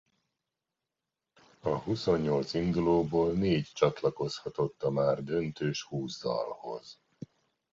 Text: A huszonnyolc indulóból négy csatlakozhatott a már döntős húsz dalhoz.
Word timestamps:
A 1.59 1.75
huszonnyolc 1.77 2.53
indulóból 2.53 3.31
négy 3.31 3.69
csatlakozhatott 3.73 4.83
a 4.83 4.89
már 4.91 5.23
döntős 5.23 5.83
húsz 5.83 6.21
dalhoz. 6.21 6.99